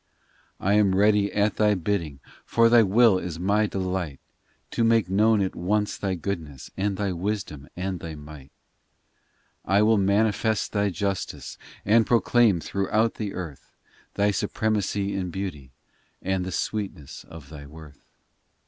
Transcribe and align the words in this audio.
VIII 0.59 0.67
I 0.67 0.73
am 0.73 0.95
ready 0.95 1.31
at 1.31 1.57
Thy 1.57 1.75
bidding, 1.75 2.21
For 2.43 2.69
Thy 2.69 2.81
will 2.81 3.19
is 3.19 3.37
My 3.39 3.67
delight, 3.67 4.19
To 4.71 4.83
make 4.83 5.07
known 5.11 5.41
at 5.43 5.55
once 5.55 5.95
Thy 5.95 6.15
goodness 6.15 6.71
And 6.75 6.97
Thy 6.97 7.11
wisdom 7.11 7.69
and 7.75 7.99
Thy 7.99 8.15
might. 8.15 8.45
IX 8.49 8.53
I 9.63 9.81
will 9.83 9.99
manifest 9.99 10.71
Thy 10.71 10.89
justice, 10.89 11.59
And 11.85 12.07
proclaim 12.07 12.59
throughout 12.61 13.13
the 13.21 13.35
earth 13.35 13.75
Thy 14.15 14.31
supremacy 14.31 15.15
and 15.15 15.31
beauty 15.31 15.71
And 16.19 16.43
the 16.45 16.51
sweetness 16.51 17.23
of 17.25 17.49
Thy 17.49 17.67
worth. 17.67 18.03